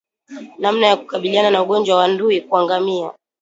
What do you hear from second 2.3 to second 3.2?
kwa ngamia